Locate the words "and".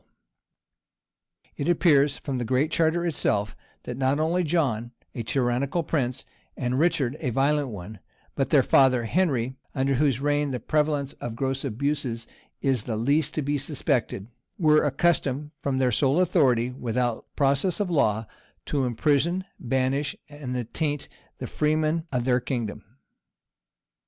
6.57-6.79, 20.27-20.57